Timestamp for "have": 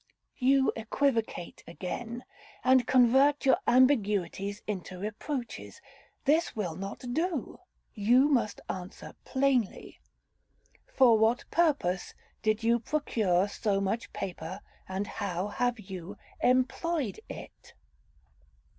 15.49-15.79